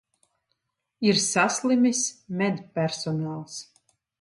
Ir 1.09 1.19
saslimis 1.25 2.01
medpersonāls. 2.41 3.63